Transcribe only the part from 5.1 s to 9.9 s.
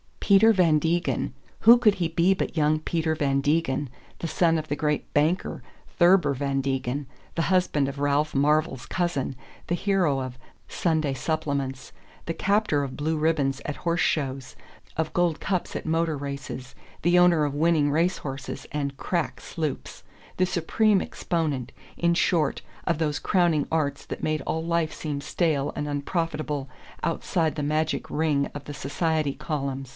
banker, Thurber Van Degen, the husband of Ralph Marvell's cousin, the